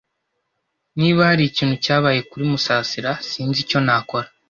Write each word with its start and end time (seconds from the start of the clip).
Niba 0.99 1.21
hari 1.29 1.43
ikintu 1.45 1.75
cyabaye 1.83 2.19
kuri 2.29 2.43
Musasira, 2.51 3.11
sinzi 3.29 3.57
icyo 3.65 3.79
nakora. 3.85 4.27